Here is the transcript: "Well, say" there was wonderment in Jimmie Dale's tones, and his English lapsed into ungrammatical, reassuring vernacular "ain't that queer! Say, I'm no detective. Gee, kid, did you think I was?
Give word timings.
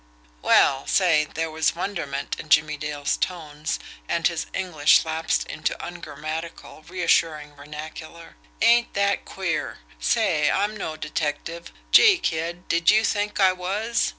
"Well, 0.41 0.87
say" 0.87 1.25
there 1.25 1.51
was 1.51 1.75
wonderment 1.75 2.35
in 2.39 2.49
Jimmie 2.49 2.75
Dale's 2.75 3.17
tones, 3.17 3.77
and 4.09 4.25
his 4.25 4.47
English 4.51 5.05
lapsed 5.05 5.45
into 5.45 5.77
ungrammatical, 5.79 6.81
reassuring 6.87 7.53
vernacular 7.53 8.35
"ain't 8.63 8.95
that 8.95 9.25
queer! 9.25 9.77
Say, 9.99 10.49
I'm 10.49 10.75
no 10.75 10.97
detective. 10.97 11.71
Gee, 11.91 12.17
kid, 12.17 12.67
did 12.67 12.89
you 12.89 13.03
think 13.05 13.39
I 13.39 13.53
was? 13.53 14.09